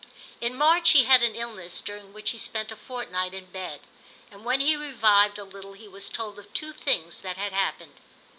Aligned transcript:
In 0.41 0.55
March 0.57 0.93
he 0.93 1.03
had 1.03 1.21
an 1.21 1.35
illness 1.35 1.79
during 1.79 2.11
which 2.11 2.31
he 2.31 2.39
spent 2.39 2.71
a 2.71 2.75
fortnight 2.75 3.35
in 3.35 3.45
bed, 3.45 3.81
and 4.31 4.43
when 4.43 4.59
he 4.59 4.75
revived 4.75 5.37
a 5.37 5.43
little 5.43 5.73
he 5.73 5.87
was 5.87 6.09
told 6.09 6.39
of 6.39 6.51
two 6.55 6.73
things 6.73 7.21
that 7.21 7.37
had 7.37 7.53
happened. 7.53 7.99